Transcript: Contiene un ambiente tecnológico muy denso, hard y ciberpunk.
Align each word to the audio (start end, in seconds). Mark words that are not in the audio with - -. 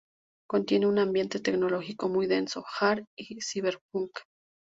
Contiene 0.49 0.87
un 0.87 0.97
ambiente 0.97 1.39
tecnológico 1.41 2.09
muy 2.09 2.25
denso, 2.25 2.65
hard 2.79 3.05
y 3.15 3.39
ciberpunk. 3.39 4.09